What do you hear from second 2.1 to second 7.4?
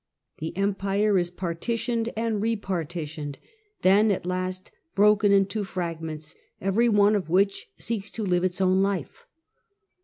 and repartitioned, then at last broken into fragments, every one of